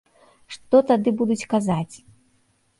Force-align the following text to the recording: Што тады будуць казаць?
Што 0.55 0.81
тады 0.93 1.15
будуць 1.21 1.47
казаць? 1.55 1.95